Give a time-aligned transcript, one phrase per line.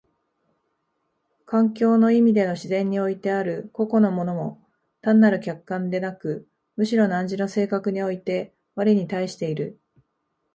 [1.45, 4.59] 環境の意味での自然においてある個々の物も
[5.01, 9.79] 単なる客観でなく、むしろ汝の性格において我に対している。